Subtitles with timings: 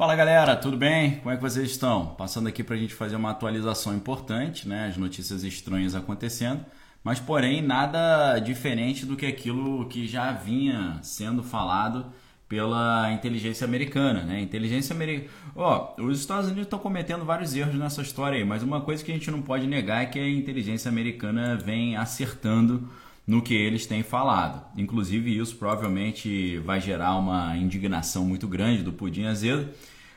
[0.00, 1.16] Fala galera, tudo bem?
[1.16, 2.06] Como é que vocês estão?
[2.14, 4.88] Passando aqui para a gente fazer uma atualização importante, né?
[4.88, 6.64] As notícias estranhas acontecendo,
[7.04, 12.06] mas porém nada diferente do que aquilo que já vinha sendo falado
[12.48, 14.40] pela inteligência americana, né?
[14.40, 15.30] Inteligência americana.
[15.54, 19.04] Ó, oh, os Estados Unidos estão cometendo vários erros nessa história aí, mas uma coisa
[19.04, 22.88] que a gente não pode negar é que a inteligência americana vem acertando
[23.26, 24.64] no que eles têm falado.
[24.76, 29.68] Inclusive, isso provavelmente vai gerar uma indignação muito grande do Pudim Azedo,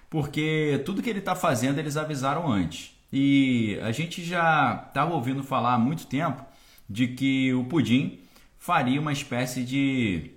[0.09, 2.95] porque tudo que ele está fazendo eles avisaram antes.
[3.11, 6.43] E a gente já estava ouvindo falar há muito tempo
[6.89, 8.19] de que o Pudim
[8.57, 10.31] faria uma espécie de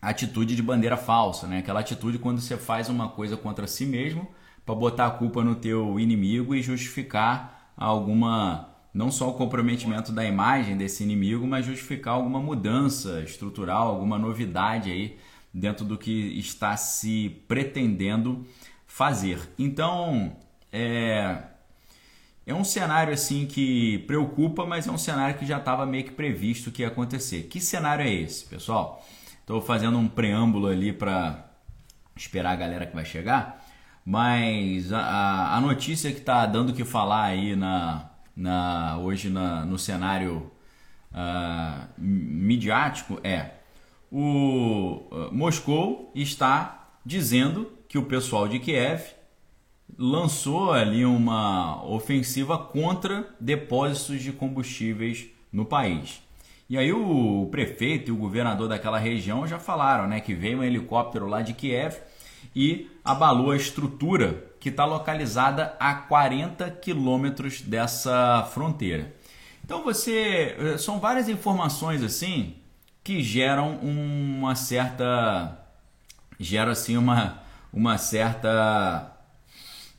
[0.00, 1.58] atitude de bandeira falsa, né?
[1.58, 4.28] Aquela atitude quando você faz uma coisa contra si mesmo
[4.66, 10.24] para botar a culpa no teu inimigo e justificar alguma não só o comprometimento da
[10.24, 15.18] imagem desse inimigo, mas justificar alguma mudança estrutural, alguma novidade aí
[15.52, 18.46] dentro do que está se pretendendo
[18.86, 19.38] fazer.
[19.58, 20.36] Então,
[20.70, 21.42] é,
[22.46, 26.10] é um cenário assim que preocupa, mas é um cenário que já estava meio que
[26.10, 27.44] previsto que ia acontecer.
[27.44, 29.04] Que cenário é esse, pessoal?
[29.40, 31.50] Estou fazendo um preâmbulo ali para
[32.14, 33.64] esperar a galera que vai chegar,
[34.04, 39.64] mas a, a notícia que está dando o que falar aí na, na, hoje na,
[39.64, 40.50] no cenário
[41.12, 43.50] uh, midiático é
[44.10, 49.02] o uh, Moscou está dizendo que o pessoal de Kiev
[49.98, 56.22] lançou ali uma ofensiva contra depósitos de combustíveis no país.
[56.68, 60.64] E aí o prefeito e o governador daquela região já falaram, né, que veio um
[60.64, 61.96] helicóptero lá de Kiev
[62.54, 69.14] e abalou a estrutura que está localizada a 40 quilômetros dessa fronteira.
[69.64, 72.54] Então você eh, são várias informações assim
[73.02, 75.58] que geram uma certa
[76.38, 79.16] gera assim uma uma certa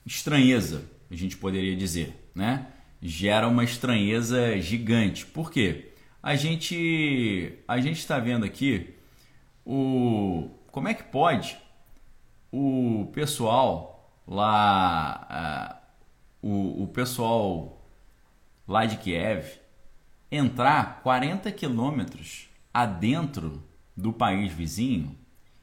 [0.06, 2.68] estranheza, a gente poderia dizer, né?
[3.02, 5.26] Gera uma estranheza gigante.
[5.26, 5.92] Por quê?
[6.22, 8.94] A gente a gente está vendo aqui
[9.66, 11.58] o como é que pode
[12.54, 15.82] o pessoal lá
[16.44, 17.82] uh, o, o pessoal
[18.68, 19.60] lá de Kiev
[20.32, 23.64] entrar 40 quilômetros adentro
[23.98, 25.18] do país vizinho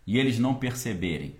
[0.04, 1.36] e eles não perceberem.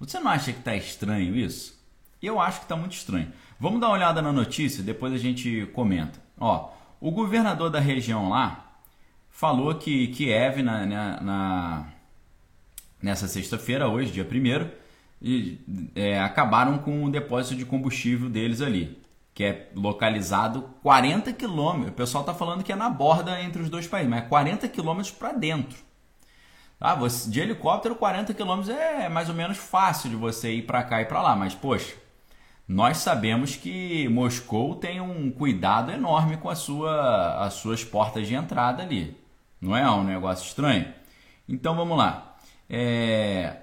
[0.00, 1.78] Você não acha que está estranho isso?
[2.20, 3.32] Eu acho que está muito estranho.
[3.60, 6.20] Vamos dar uma olhada na notícia, depois a gente comenta.
[6.38, 6.70] Ó,
[7.00, 8.80] o governador da região lá
[9.28, 11.92] falou que Kiev, na, na, na
[13.02, 14.70] nessa sexta-feira, hoje, dia 1
[15.20, 15.60] e
[15.94, 18.98] é, acabaram com o depósito de combustível deles ali,
[19.34, 21.92] que é localizado 40 quilômetros.
[21.92, 24.68] O pessoal está falando que é na borda entre os dois países, mas é 40
[24.68, 25.78] quilômetros para dentro.
[26.78, 26.94] Tá?
[26.94, 31.02] Você, de helicóptero, 40 quilômetros é mais ou menos fácil de você ir para cá
[31.02, 31.94] e para lá, mas poxa,
[32.66, 38.34] nós sabemos que Moscou tem um cuidado enorme com a sua, as suas portas de
[38.34, 39.16] entrada ali.
[39.60, 40.92] Não é um negócio estranho?
[41.48, 42.27] Então vamos lá.
[42.68, 43.56] É,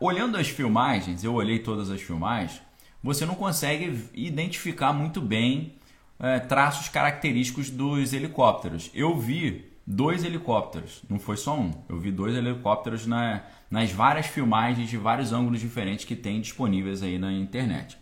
[0.00, 2.60] olhando as filmagens, eu olhei todas as filmagens,
[3.02, 5.74] você não consegue identificar muito bem
[6.18, 8.90] é, traços característicos dos helicópteros.
[8.94, 14.26] Eu vi dois helicópteros, não foi só um, eu vi dois helicópteros na, nas várias
[14.26, 17.98] filmagens de vários ângulos diferentes que tem disponíveis aí na internet.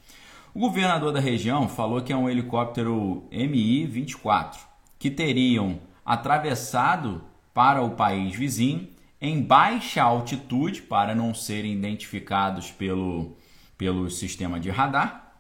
[0.52, 4.58] O governador da região falou que é um helicóptero Mi-24
[4.98, 7.22] que teriam atravessado
[7.54, 8.88] para o país vizinho
[9.20, 13.36] em baixa altitude para não serem identificados pelo,
[13.76, 15.34] pelo sistema de radar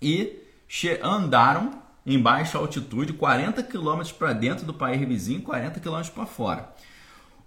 [0.00, 0.36] e
[1.02, 6.74] andaram em baixa altitude 40 km para dentro do país vizinho, 40 km para fora.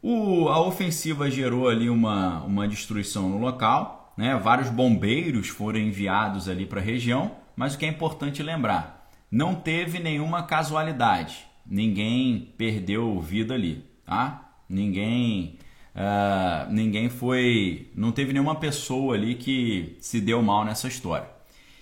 [0.01, 4.35] O, a ofensiva gerou ali uma, uma destruição no local, né?
[4.35, 9.55] vários bombeiros foram enviados ali para a região, mas o que é importante lembrar, não
[9.55, 14.49] teve nenhuma casualidade, ninguém perdeu vida ali, tá?
[14.67, 15.57] Ninguém
[15.95, 17.91] Uh, ninguém foi.
[17.95, 21.27] Não teve nenhuma pessoa ali que se deu mal nessa história.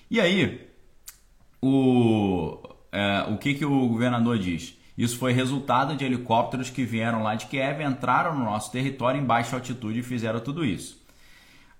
[0.09, 0.67] E aí,
[1.61, 4.77] o, uh, o que, que o governador diz?
[4.97, 9.25] Isso foi resultado de helicópteros que vieram lá de Kiev, entraram no nosso território em
[9.25, 11.01] baixa altitude e fizeram tudo isso.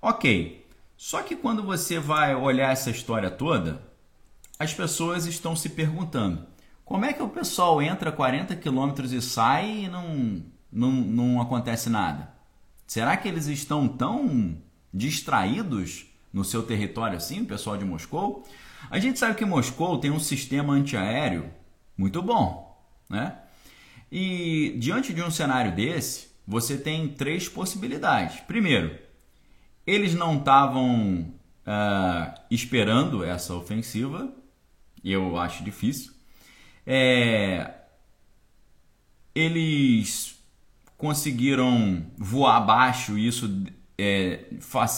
[0.02, 0.66] Ok,
[0.96, 3.82] só que quando você vai olhar essa história toda,
[4.58, 6.46] as pessoas estão se perguntando:
[6.86, 10.42] como é que o pessoal entra 40 quilômetros e sai e não
[10.72, 12.32] não, não acontece nada?
[12.88, 14.58] Será que eles estão tão
[14.94, 18.48] distraídos no seu território assim, o pessoal de Moscou?
[18.90, 21.52] A gente sabe que Moscou tem um sistema antiaéreo
[21.98, 23.38] muito bom, né?
[24.12, 28.40] E diante de um cenário desse, você tem três possibilidades.
[28.42, 28.98] Primeiro,
[29.90, 31.34] Eles não estavam
[31.66, 34.32] uh, esperando essa ofensiva,
[35.04, 36.14] eu acho difícil.
[36.86, 37.74] É,
[39.34, 40.39] eles
[41.00, 43.64] conseguiram voar abaixo e isso
[43.98, 44.44] é,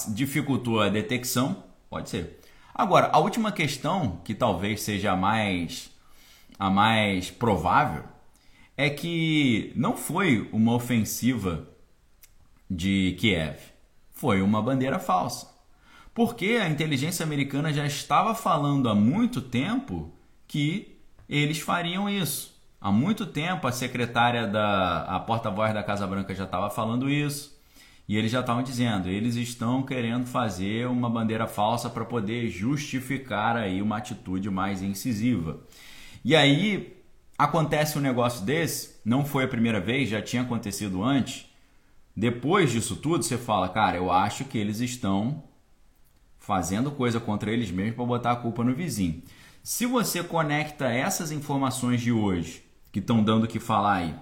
[0.10, 2.40] dificultou a detecção, pode ser.
[2.74, 5.92] Agora, a última questão, que talvez seja a mais,
[6.58, 8.04] a mais provável,
[8.76, 11.70] é que não foi uma ofensiva
[12.68, 13.60] de Kiev,
[14.12, 15.52] foi uma bandeira falsa.
[16.16, 20.12] Porque a inteligência americana já estava falando há muito tempo
[20.48, 20.98] que
[21.30, 22.51] eles fariam isso.
[22.82, 27.56] Há muito tempo a secretária da a porta-voz da Casa Branca já estava falando isso.
[28.08, 33.56] E eles já estavam dizendo, eles estão querendo fazer uma bandeira falsa para poder justificar
[33.56, 35.62] aí uma atitude mais incisiva.
[36.26, 36.98] E aí
[37.38, 41.46] acontece um negócio desse, não foi a primeira vez, já tinha acontecido antes.
[42.18, 45.44] Depois disso tudo, você fala, cara, eu acho que eles estão
[46.40, 49.22] fazendo coisa contra eles mesmos para botar a culpa no vizinho.
[49.64, 54.16] Se você conecta essas informações de hoje, que estão dando o que falar aí,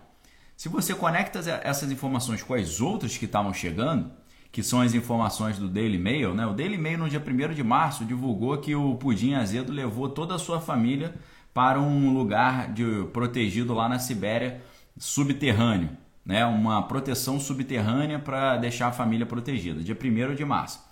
[0.60, 4.12] se você conecta essas informações com as outras que estavam chegando,
[4.51, 6.45] que são as informações do Daily Mail, né?
[6.45, 10.36] O Daily Mail no dia 1 de março divulgou que o Pudim Azedo levou toda
[10.36, 11.16] a sua família
[11.54, 14.62] para um lugar de, protegido lá na Sibéria,
[14.98, 15.92] subterrâneo,
[16.25, 16.45] né?
[16.45, 20.83] Uma proteção subterrânea para deixar a família protegida, dia 1 de março.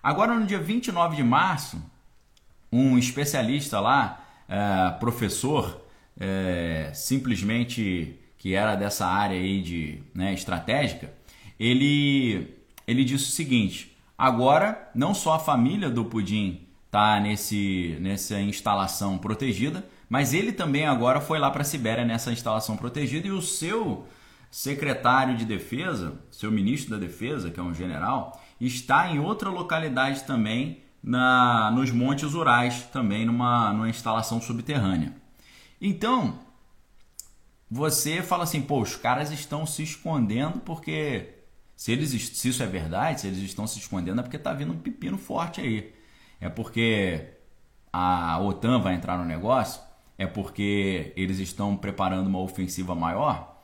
[0.00, 1.82] Agora no dia 29 de março,
[2.70, 5.84] um especialista lá, é, professor,
[6.18, 11.12] é, simplesmente que era dessa área aí de né, estratégica,
[11.58, 12.54] ele,
[12.86, 19.18] ele disse o seguinte: agora não só a família do Pudim está nesse, nessa instalação
[19.18, 23.42] protegida, mas ele também agora foi lá para a Sibéria nessa instalação protegida e o
[23.42, 24.06] seu
[24.50, 30.24] secretário de defesa, seu ministro da defesa, que é um general, está em outra localidade
[30.24, 35.14] também, na, nos Montes Urais, também numa, numa instalação subterrânea.
[35.80, 36.38] Então,
[37.70, 41.34] você fala assim, pô, os caras estão se escondendo porque
[41.74, 44.72] se eles se isso é verdade, se eles estão se escondendo é porque tá vindo
[44.72, 45.94] um pepino forte aí.
[46.40, 47.28] É porque
[47.92, 49.80] a OTAN vai entrar no negócio?
[50.18, 53.62] É porque eles estão preparando uma ofensiva maior?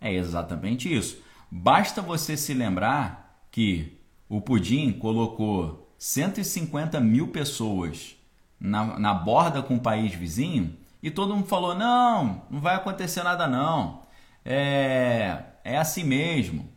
[0.00, 1.22] É exatamente isso.
[1.50, 3.98] Basta você se lembrar que
[4.28, 8.16] o Pudim colocou 150 mil pessoas
[8.58, 13.22] na, na borda com o país vizinho e todo mundo falou: não, não vai acontecer
[13.22, 14.02] nada não.
[14.44, 16.70] É, é assim mesmo.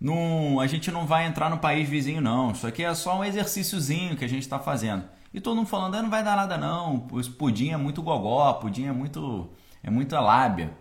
[0.00, 2.52] Não, a gente não vai entrar no país vizinho não.
[2.52, 5.04] Isso aqui é só um exercíciozinho que a gente está fazendo.
[5.34, 7.06] E todo mundo falando: ah, não vai dar nada não.
[7.10, 9.50] O pudim é muito gogó, pudim é muito
[9.82, 10.72] é muita lábia.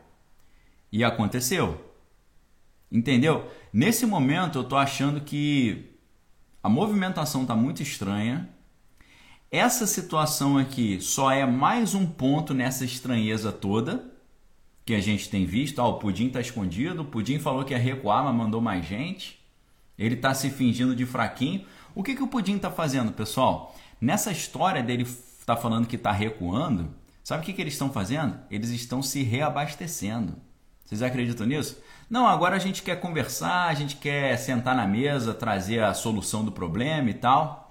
[0.92, 1.84] E aconteceu.
[2.92, 3.52] Entendeu?
[3.74, 5.94] Nesse momento eu tô achando que
[6.64, 8.50] a movimentação está muito estranha
[9.52, 14.06] essa situação aqui só é mais um ponto nessa estranheza toda
[14.86, 15.80] que a gente tem visto.
[15.80, 19.40] Ah, o Pudim está escondido, o Pudim falou que ia recuar, mas mandou mais gente.
[19.98, 21.66] Ele está se fingindo de fraquinho.
[21.96, 23.76] O que, que o Pudim está fazendo, pessoal?
[24.00, 26.90] Nessa história dele estar tá falando que está recuando,
[27.24, 28.38] sabe o que, que eles estão fazendo?
[28.52, 30.36] Eles estão se reabastecendo.
[30.86, 31.82] Vocês acreditam nisso?
[32.10, 36.46] Não, agora a gente quer conversar, a gente quer sentar na mesa, trazer a solução
[36.46, 37.67] do problema e tal.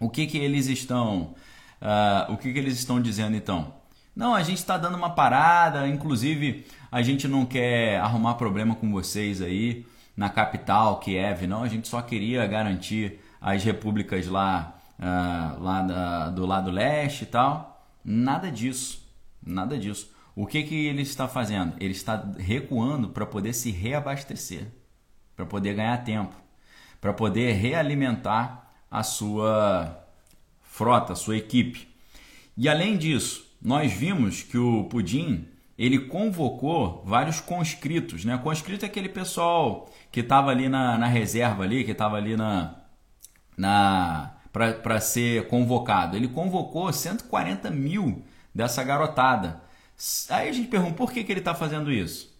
[0.00, 1.34] O que, que eles estão
[1.80, 3.74] uh, o que, que eles estão dizendo então?
[4.16, 8.90] Não, a gente está dando uma parada, inclusive a gente não quer arrumar problema com
[8.90, 15.62] vocês aí na capital, Kiev, não, a gente só queria garantir as repúblicas lá, uh,
[15.62, 17.86] lá da, do lado leste e tal.
[18.04, 19.06] Nada disso,
[19.42, 20.12] nada disso.
[20.34, 21.74] O que, que ele está fazendo?
[21.80, 24.66] Ele está recuando para poder se reabastecer,
[25.36, 26.34] para poder ganhar tempo,
[27.00, 30.04] para poder realimentar a sua
[30.62, 31.88] frota, a sua equipe.
[32.56, 35.46] E além disso, nós vimos que o Pudim
[35.78, 38.36] ele convocou vários conscritos, né?
[38.36, 42.74] Conscrito é aquele pessoal que estava ali na, na reserva ali, que estava ali na,
[43.56, 46.16] na para ser convocado.
[46.16, 48.22] Ele convocou 140 mil
[48.54, 49.62] dessa garotada.
[50.28, 52.30] Aí a gente pergunta por que, que ele está fazendo isso?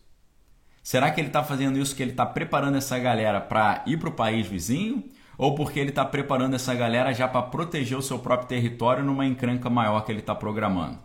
[0.83, 4.09] Será que ele está fazendo isso que ele está preparando essa galera para ir para
[4.09, 5.04] o país vizinho?
[5.39, 9.27] Ou porque ele está preparando essa galera já para proteger o seu próprio território numa
[9.27, 10.99] encrenca maior que ele está programando.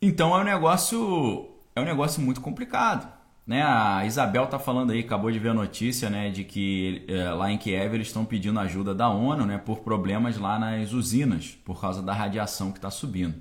[0.00, 3.12] Então é um negócio é um negócio muito complicado.
[3.46, 3.62] Né?
[3.62, 7.50] A Isabel está falando aí, acabou de ver a notícia né, de que é, lá
[7.50, 11.80] em Kiev eles estão pedindo ajuda da ONU né, por problemas lá nas usinas, por
[11.80, 13.34] causa da radiação que está subindo.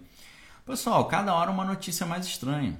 [0.65, 2.77] Pessoal, cada hora uma notícia mais estranha.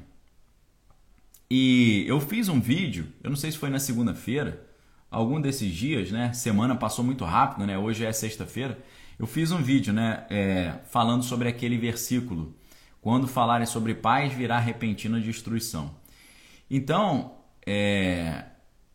[1.50, 4.66] E eu fiz um vídeo, eu não sei se foi na segunda-feira,
[5.14, 6.34] algum desses dias, né?
[6.34, 7.78] Semana passou muito rápido, né?
[7.78, 8.80] Hoje é sexta-feira.
[9.18, 10.26] Eu fiz um vídeo, né?
[10.30, 12.56] É, falando sobre aquele versículo.
[13.00, 15.92] Quando falarem sobre paz, virá repentina destruição.
[16.70, 18.46] Então, é,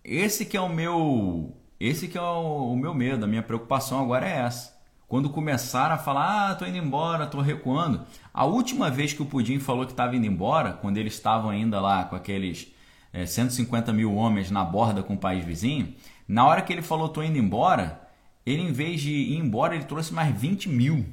[0.02, 4.02] esse que é o meu, esse que é o, o meu medo, a minha preocupação
[4.02, 4.76] agora é essa.
[5.06, 8.04] Quando começaram a falar, ah, tô indo embora, tô recuando.
[8.34, 11.80] A última vez que o Pudim falou que estava indo embora, quando eles estavam ainda
[11.80, 12.70] lá com aqueles
[13.12, 15.94] é, 150 mil homens na borda com o país vizinho,
[16.26, 18.08] na hora que ele falou tô indo embora,
[18.44, 21.06] ele em vez de ir embora, ele trouxe mais 20 mil.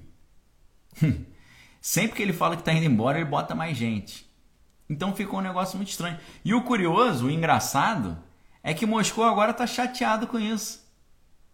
[1.81, 4.25] Sempre que ele fala que está indo embora, ele bota mais gente.
[4.89, 6.17] Então ficou um negócio muito estranho.
[6.43, 8.17] E o curioso, o engraçado,
[8.63, 10.83] é que Moscou agora está chateado com isso.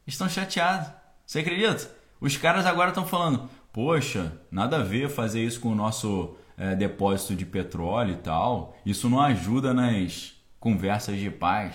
[0.05, 0.91] Estão chateados.
[1.25, 1.91] Você acredita?
[2.19, 6.75] Os caras agora estão falando: poxa, nada a ver fazer isso com o nosso é,
[6.75, 8.77] depósito de petróleo e tal.
[8.85, 11.73] Isso não ajuda nas conversas de paz.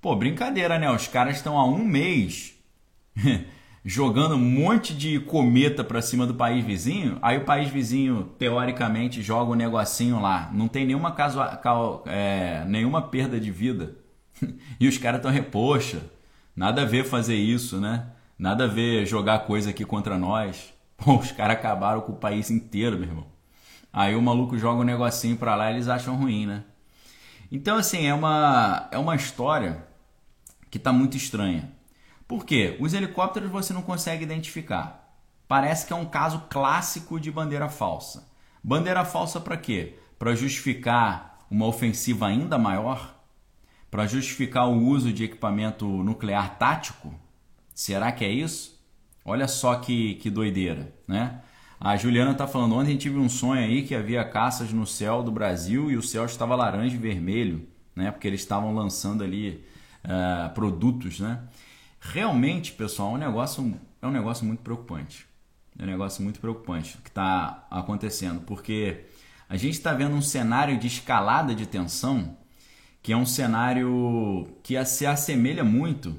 [0.00, 0.90] Pô, brincadeira, né?
[0.90, 2.58] Os caras estão há um mês
[3.84, 7.18] jogando um monte de cometa para cima do país vizinho.
[7.22, 10.50] Aí o país vizinho, teoricamente, joga um negocinho lá.
[10.52, 11.14] Não tem nenhuma,
[12.06, 13.94] é, nenhuma perda de vida.
[14.80, 16.02] e os caras estão, poxa,
[16.56, 18.06] nada a ver fazer isso, né?
[18.36, 20.74] Nada a ver jogar coisa aqui contra nós.
[20.96, 23.39] Pô, os caras acabaram com o país inteiro, meu irmão.
[23.92, 26.64] Aí o maluco joga um negocinho pra lá e eles acham ruim, né?
[27.50, 29.84] Então, assim, é uma, é uma história
[30.70, 31.70] que tá muito estranha.
[32.28, 32.76] Por quê?
[32.78, 35.00] Os helicópteros você não consegue identificar.
[35.48, 38.28] Parece que é um caso clássico de bandeira falsa.
[38.62, 39.98] Bandeira falsa para quê?
[40.16, 43.16] Para justificar uma ofensiva ainda maior?
[43.90, 47.12] Para justificar o uso de equipamento nuclear tático?
[47.74, 48.80] Será que é isso?
[49.24, 51.40] Olha só que, que doideira, né?
[51.82, 55.32] A Juliana está falando, ontem tive um sonho aí que havia caças no céu do
[55.32, 58.10] Brasil e o céu estava laranja e vermelho, né?
[58.10, 59.64] Porque eles estavam lançando ali
[60.04, 61.40] uh, produtos, né?
[61.98, 65.26] Realmente, pessoal, é um negócio, é um negócio muito preocupante.
[65.78, 69.06] É um negócio muito preocupante o que está acontecendo, porque
[69.48, 72.36] a gente está vendo um cenário de escalada de tensão
[73.02, 76.14] que é um cenário que se assemelha muito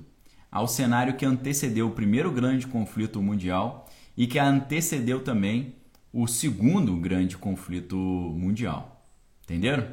[0.51, 5.75] ao cenário que antecedeu o primeiro grande conflito mundial e que antecedeu também
[6.13, 9.03] o segundo grande conflito mundial.
[9.43, 9.87] Entenderam?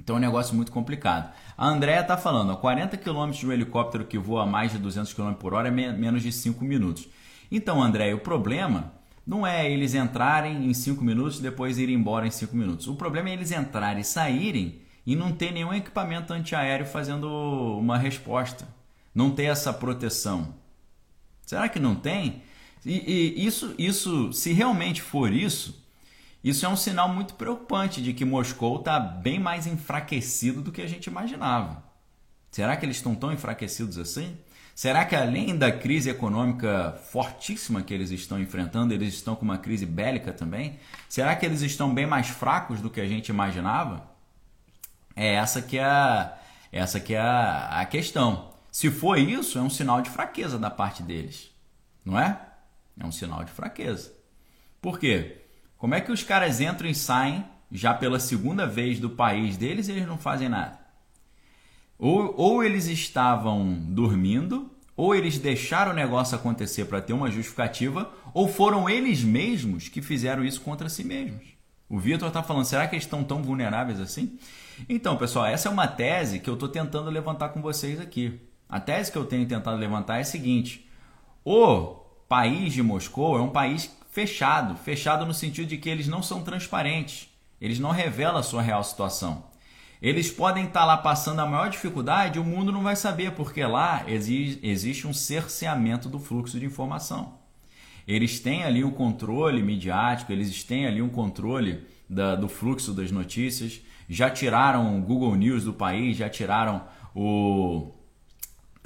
[0.00, 1.32] Então é um negócio muito complicado.
[1.56, 4.78] A Andrea está falando, a 40 km de um helicóptero que voa a mais de
[4.78, 7.08] 200 km por hora é menos de 5 minutos.
[7.50, 8.92] Então, André, o problema
[9.26, 12.86] não é eles entrarem em 5 minutos e depois irem embora em 5 minutos.
[12.88, 17.26] O problema é eles entrarem e saírem e não ter nenhum equipamento antiaéreo fazendo
[17.78, 18.66] uma resposta
[19.16, 20.54] não ter essa proteção?
[21.46, 22.42] Será que não tem?
[22.86, 25.84] E, e, isso, isso, se realmente for isso,
[26.42, 30.80] isso é um sinal muito preocupante de que Moscou está bem mais enfraquecido do que
[30.80, 31.82] a gente imaginava.
[32.48, 34.38] Será que eles estão tão enfraquecidos assim?
[34.72, 39.58] Será que além da crise econômica fortíssima que eles estão enfrentando, eles estão com uma
[39.58, 40.78] crise bélica também?
[41.08, 44.08] Será que eles estão bem mais fracos do que a gente imaginava?
[45.16, 46.32] É essa que é
[46.70, 48.52] essa que é a questão.
[48.70, 51.50] Se for isso, é um sinal de fraqueza da parte deles,
[52.04, 52.38] não é?
[52.98, 54.12] É um sinal de fraqueza.
[54.80, 55.42] Por quê?
[55.76, 59.88] Como é que os caras entram e saem já pela segunda vez do país deles
[59.88, 60.78] e eles não fazem nada?
[61.98, 68.10] Ou, ou eles estavam dormindo, ou eles deixaram o negócio acontecer para ter uma justificativa,
[68.32, 71.44] ou foram eles mesmos que fizeram isso contra si mesmos.
[71.88, 74.38] O Vitor está falando, será que eles estão tão vulneráveis assim?
[74.88, 78.40] Então, pessoal, essa é uma tese que eu estou tentando levantar com vocês aqui.
[78.68, 80.88] A tese que eu tenho tentado levantar é a seguinte:
[81.44, 86.22] o país de Moscou é um país fechado, fechado no sentido de que eles não
[86.22, 87.28] são transparentes,
[87.60, 89.44] eles não revelam a sua real situação.
[90.00, 94.04] Eles podem estar lá passando a maior dificuldade, o mundo não vai saber, porque lá
[94.06, 97.34] existe um cerceamento do fluxo de informação.
[98.06, 102.92] Eles têm ali o um controle midiático, eles têm ali um controle da, do fluxo
[102.92, 106.82] das notícias, já tiraram o Google News do país, já tiraram
[107.14, 107.90] o,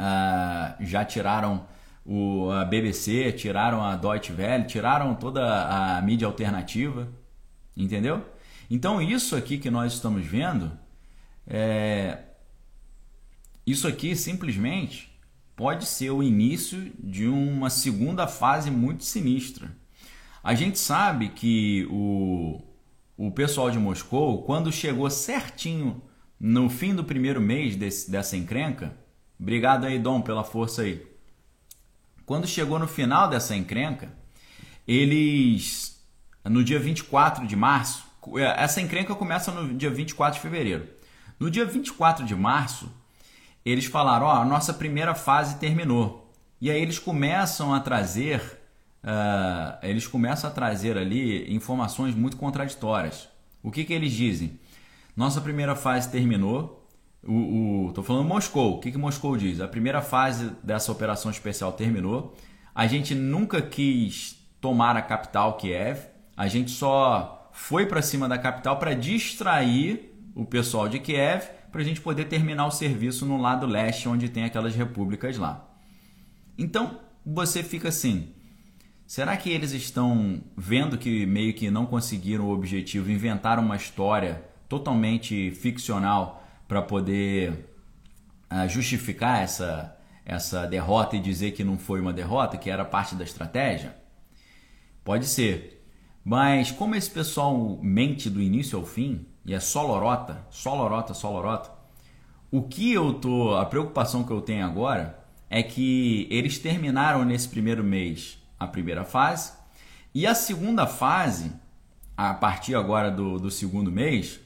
[0.01, 1.67] Uh, já tiraram
[2.05, 7.09] o, a BBC, tiraram a Deutsche Welle, tiraram toda a mídia alternativa,
[7.77, 8.25] entendeu?
[8.71, 10.73] Então isso aqui que nós estamos vendo,
[11.47, 12.19] é,
[13.67, 15.11] isso aqui simplesmente
[15.57, 19.71] pode ser o início de uma segunda fase muito sinistra.
[20.43, 22.63] A gente sabe que o,
[23.17, 26.03] o pessoal de Moscou, quando chegou certinho
[26.39, 28.97] no fim do primeiro mês desse, dessa encrenca,
[29.41, 31.03] Obrigado aí, Dom, pela força aí.
[32.31, 34.09] Quando chegou no final dessa encrenca,
[34.87, 36.01] eles,
[36.45, 38.05] no dia 24 de março,
[38.37, 40.87] é, essa encrenca começa no dia 24 de fevereiro.
[41.41, 42.89] No dia 24 de março,
[43.65, 46.33] eles falaram: ó, a nossa primeira fase terminou.
[46.61, 48.41] E aí eles começam a trazer,
[49.03, 53.29] uh, eles começam a trazer ali informações muito contraditórias.
[53.61, 54.57] O que, que eles dizem?
[55.17, 56.80] Nossa primeira fase terminou.
[57.23, 58.77] O, o, tô falando Moscou.
[58.77, 59.61] O que, que Moscou diz?
[59.61, 62.37] A primeira fase dessa operação especial terminou.
[62.75, 65.99] A gente nunca quis tomar a capital Kiev.
[66.37, 71.83] A gente só foi para cima da capital para distrair o pessoal de Kiev para
[71.83, 75.69] a gente poder terminar o serviço no lado leste, onde tem aquelas repúblicas lá.
[76.59, 78.33] Então você fica assim:
[79.07, 84.45] será que eles estão vendo que meio que não conseguiram o objetivo, inventaram uma história
[84.69, 86.40] totalmente ficcional
[86.71, 87.69] para poder
[88.49, 93.17] uh, justificar essa, essa derrota e dizer que não foi uma derrota, que era parte
[93.17, 93.97] da estratégia?
[95.03, 95.85] Pode ser.
[96.25, 101.13] Mas como esse pessoal mente do início ao fim, e é só lorota, só lorota,
[101.13, 101.73] só lorota.
[102.53, 105.19] O que eu tô, a preocupação que eu tenho agora
[105.51, 109.55] é que eles terminaram nesse primeiro mês a primeira fase
[110.15, 111.51] e a segunda fase,
[112.17, 114.39] a partir agora do, do segundo mês,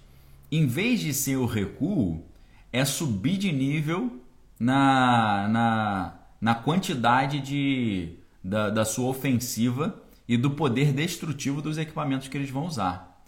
[0.57, 2.25] em vez de ser o recuo,
[2.73, 4.21] é subir de nível
[4.59, 12.29] na, na, na quantidade de, da, da sua ofensiva e do poder destrutivo dos equipamentos
[12.29, 13.21] que eles vão usar.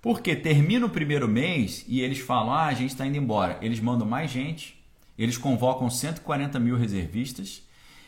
[0.00, 3.58] Porque termina o primeiro mês e eles falam: ah, a gente está indo embora.
[3.60, 4.82] Eles mandam mais gente,
[5.18, 7.62] eles convocam 140 mil reservistas,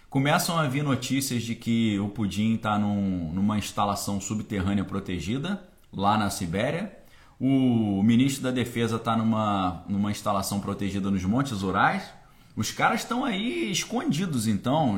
[0.08, 5.62] começam a vir notícias de que o Pudim está num, numa instalação subterrânea protegida
[5.92, 7.01] lá na Sibéria.
[7.44, 12.08] O ministro da Defesa está numa, numa instalação protegida nos Montes Urais.
[12.54, 14.96] Os caras estão aí escondidos, então.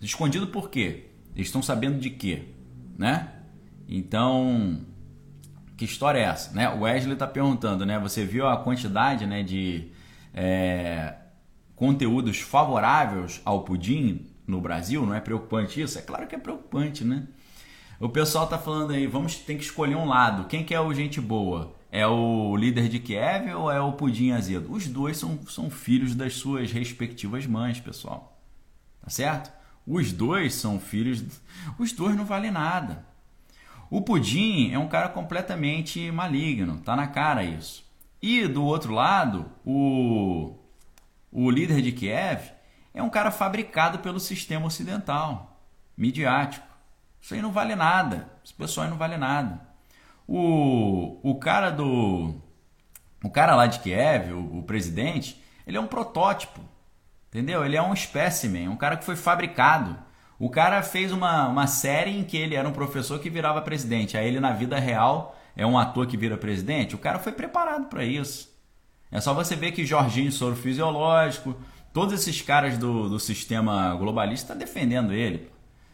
[0.00, 1.10] Escondido por quê?
[1.34, 2.44] Eles estão sabendo de quê?
[2.96, 3.28] Né?
[3.86, 4.80] Então,
[5.76, 6.50] que história é essa?
[6.54, 6.66] Né?
[6.70, 7.98] O Wesley está perguntando, né?
[7.98, 9.88] Você viu a quantidade né, de
[10.32, 11.12] é,
[11.76, 15.04] conteúdos favoráveis ao pudim no Brasil?
[15.04, 15.98] Não é preocupante isso?
[15.98, 17.26] É claro que é preocupante, né?
[18.00, 20.46] O pessoal está falando aí, vamos tem que escolher um lado.
[20.48, 21.76] Quem que é o gente boa?
[21.92, 24.72] É o líder de Kiev ou é o pudim azedo?
[24.72, 28.40] Os dois são, são filhos das suas respectivas mães, pessoal.
[29.02, 29.52] Tá certo?
[29.86, 31.22] Os dois são filhos.
[31.78, 33.04] Os dois não valem nada.
[33.90, 37.84] O Pudim é um cara completamente maligno, tá na cara isso.
[38.22, 40.54] E do outro lado, o,
[41.32, 42.52] o líder de Kiev
[42.94, 45.60] é um cara fabricado pelo sistema ocidental,
[45.96, 46.69] midiático.
[47.20, 48.30] Isso aí não vale nada.
[48.44, 49.60] Esse pessoal aí não vale nada.
[50.26, 52.34] O, o cara do.
[53.22, 56.60] O cara lá de Kiev, o, o presidente, ele é um protótipo.
[57.28, 57.64] Entendeu?
[57.64, 59.96] Ele é um espécimen, um cara que foi fabricado
[60.40, 64.16] o cara fez uma, uma série em que ele era um professor que virava presidente.
[64.16, 66.94] Aí ele, na vida real, é um ator que vira presidente.
[66.94, 68.50] O cara foi preparado para isso.
[69.12, 71.54] É só você ver que Jorginho Soro Fisiológico,
[71.92, 75.50] todos esses caras do, do sistema globalista tá defendendo ele.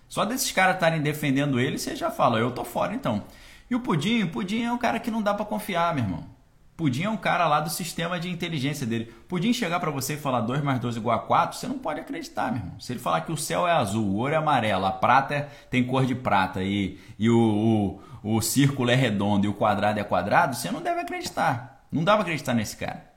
[0.08, 3.24] Só desses caras estarem defendendo ele, você já fala, eu tô fora então.
[3.70, 6.36] E o Pudim, o Pudim é um cara que não dá para confiar, meu irmão.
[6.76, 9.06] Pudim é um cara lá do sistema de inteligência dele.
[9.26, 12.00] Pudim chegar para você e falar 2 mais 2 igual a 4, você não pode
[12.00, 12.78] acreditar, meu irmão.
[12.78, 15.84] Se ele falar que o céu é azul, o ouro é amarelo, a prata tem
[15.84, 20.04] cor de prata e, e o, o, o círculo é redondo e o quadrado é
[20.04, 21.86] quadrado, você não deve acreditar.
[21.90, 23.10] Não dá pra acreditar nesse cara.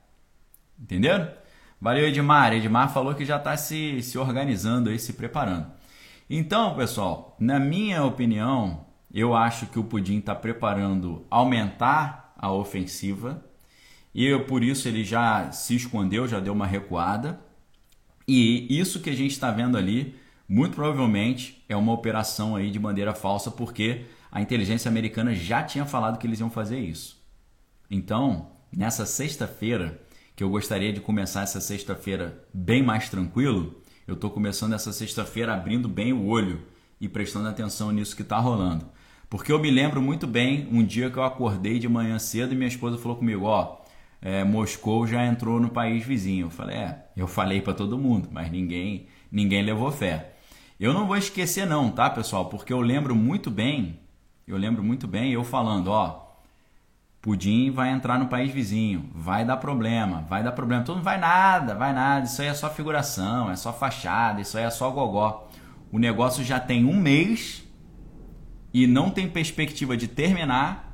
[0.80, 1.28] Entendeu?
[1.78, 2.54] Valeu, Edmar.
[2.54, 5.66] Edmar falou que já está se, se organizando aí, se preparando.
[6.32, 13.44] Então, pessoal, na minha opinião, eu acho que o Pudim está preparando aumentar a ofensiva
[14.14, 17.40] e por isso ele já se escondeu, já deu uma recuada.
[18.28, 20.14] E isso que a gente está vendo ali,
[20.48, 25.84] muito provavelmente é uma operação aí de bandeira falsa, porque a inteligência americana já tinha
[25.84, 27.20] falado que eles iam fazer isso.
[27.90, 30.00] Então, nessa sexta-feira,
[30.36, 33.79] que eu gostaria de começar essa sexta-feira bem mais tranquilo,
[34.10, 36.62] eu estou começando essa sexta-feira abrindo bem o olho
[37.00, 38.84] e prestando atenção nisso que está rolando.
[39.28, 42.56] Porque eu me lembro muito bem um dia que eu acordei de manhã cedo e
[42.56, 43.78] minha esposa falou comigo: Ó,
[44.20, 46.46] é, Moscou já entrou no país vizinho.
[46.46, 50.32] Eu falei, é, eu falei para todo mundo, mas ninguém, ninguém levou fé.
[50.78, 52.46] Eu não vou esquecer não, tá, pessoal?
[52.46, 54.00] Porque eu lembro muito bem,
[54.46, 56.29] eu lembro muito bem eu falando, ó,
[57.22, 60.84] Pudim vai entrar no país vizinho, vai dar problema, vai dar problema.
[60.84, 64.56] Todo não vai nada, vai nada, isso aí é só figuração, é só fachada, isso
[64.56, 65.48] aí é só gogó.
[65.92, 67.62] O negócio já tem um mês
[68.72, 70.90] e não tem perspectiva de terminar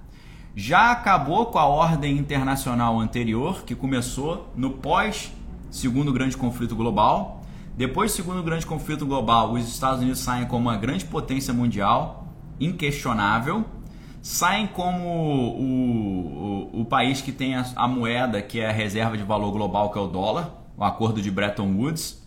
[0.59, 5.31] já acabou com a ordem internacional anterior, que começou no pós
[5.71, 7.43] segundo grande conflito global.
[7.77, 12.33] Depois do segundo grande conflito global, os Estados Unidos saem como uma grande potência mundial,
[12.59, 13.67] inquestionável.
[14.27, 19.17] Saem como o, o, o país que tem a, a moeda, que é a reserva
[19.17, 20.51] de valor global, que é o dólar.
[20.77, 22.21] o acordo de Bretton Woods,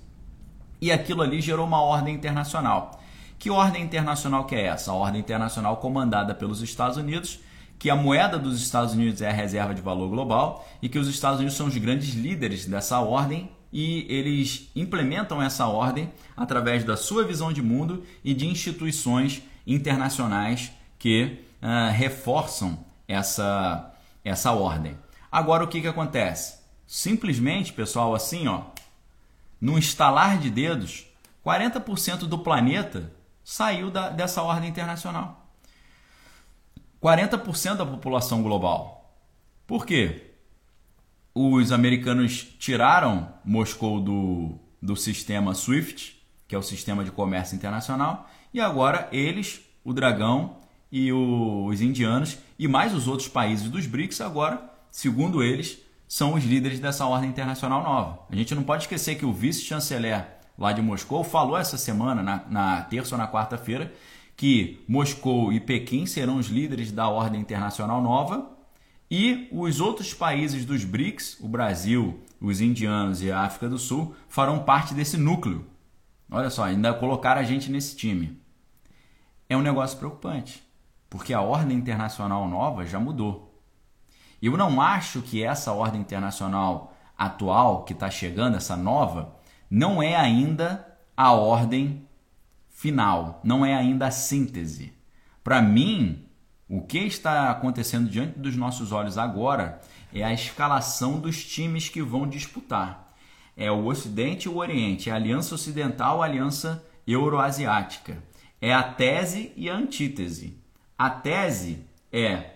[0.79, 3.01] e aquilo ali gerou uma ordem internacional.
[3.37, 4.91] Que ordem internacional que é essa?
[4.91, 7.41] A ordem internacional comandada pelos Estados Unidos,
[7.77, 11.09] que a moeda dos Estados Unidos é a reserva de valor global e que os
[11.09, 16.95] Estados Unidos são os grandes líderes dessa ordem e eles implementam essa ordem através da
[16.95, 23.93] sua visão de mundo e de instituições internacionais que uh, reforçam essa,
[24.23, 24.97] essa ordem.
[25.31, 26.59] Agora o que, que acontece?
[26.87, 28.63] Simplesmente, pessoal, assim, ó,
[29.61, 31.05] num estalar de dedos,
[31.45, 33.11] 40% do planeta
[33.43, 35.47] saiu da, dessa ordem internacional.
[37.01, 39.15] 40% da população global.
[39.65, 40.33] Por quê?
[41.33, 48.29] Os americanos tiraram Moscou do, do sistema SWIFT, que é o sistema de comércio internacional,
[48.53, 50.57] e agora eles, o Dragão
[50.91, 56.43] e os indianos e mais os outros países dos BRICS, agora, segundo eles, são os
[56.43, 58.19] líderes dessa ordem internacional nova.
[58.29, 60.25] A gente não pode esquecer que o vice-chanceler
[60.57, 63.93] lá de Moscou falou essa semana, na, na terça ou na quarta-feira,
[64.35, 68.57] que Moscou e Pequim serão os líderes da ordem internacional nova
[69.11, 74.15] e os outros países dos BRICS, o Brasil, os indianos e a África do Sul,
[74.27, 75.65] farão parte desse núcleo.
[76.29, 78.39] Olha só, ainda colocaram a gente nesse time.
[79.47, 80.63] É um negócio preocupante,
[81.09, 83.61] porque a ordem internacional nova já mudou.
[84.41, 89.35] Eu não acho que essa ordem internacional atual que está chegando, essa nova,
[89.69, 92.07] não é ainda a ordem
[92.69, 94.93] final, não é ainda a síntese.
[95.43, 96.25] Para mim,
[96.69, 99.81] o que está acontecendo diante dos nossos olhos agora
[100.13, 103.13] é a escalação dos times que vão disputar.
[103.57, 108.23] É o Ocidente e o Oriente, é a Aliança Ocidental, a Aliança Euroasiática.
[108.61, 110.57] É a tese e a antítese.
[110.99, 112.55] A tese é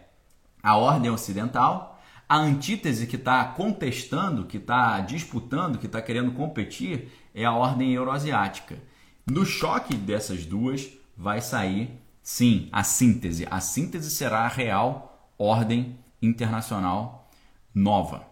[0.61, 7.09] a ordem ocidental, a antítese que está contestando, que está disputando, que está querendo competir
[7.33, 8.77] é a ordem euroasiática.
[9.25, 13.47] No choque dessas duas vai sair, sim, a síntese.
[13.49, 17.29] A síntese será a real ordem internacional
[17.73, 18.27] nova.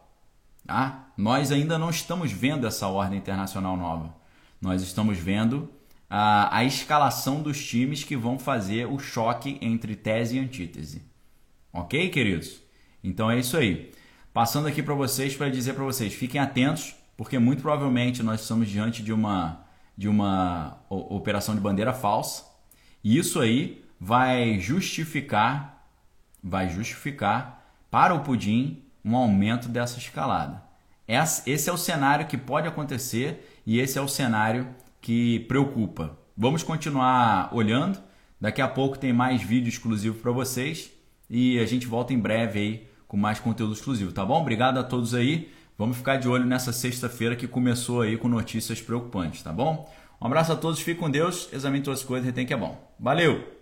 [0.68, 1.08] Tá?
[1.16, 4.14] Nós ainda não estamos vendo essa ordem internacional nova.
[4.62, 5.70] Nós estamos vendo
[6.14, 11.02] a, a escalação dos times que vão fazer o choque entre tese e antítese.
[11.72, 12.62] Ok, queridos?
[13.02, 13.94] Então é isso aí.
[14.34, 18.68] Passando aqui para vocês para dizer para vocês, fiquem atentos, porque muito provavelmente nós estamos
[18.68, 19.66] diante de uma
[19.98, 22.44] de uma operação de bandeira falsa.
[23.02, 25.88] E isso aí vai justificar
[26.44, 30.62] vai justificar para o pudim um aumento dessa escalada.
[31.08, 34.68] Esse é o cenário que pode acontecer e esse é o cenário
[35.02, 36.18] que preocupa.
[36.38, 38.00] Vamos continuar olhando.
[38.40, 40.92] Daqui a pouco tem mais vídeo exclusivo para vocês
[41.30, 44.42] e a gente volta em breve aí com mais conteúdo exclusivo, tá bom?
[44.42, 45.52] Obrigado a todos aí.
[45.78, 49.92] Vamos ficar de olho nessa sexta-feira que começou aí com notícias preocupantes, tá bom?
[50.22, 52.58] Um abraço a todos, fique com Deus, examine todas as coisas e tem que é
[52.58, 52.78] bom.
[53.00, 53.61] Valeu!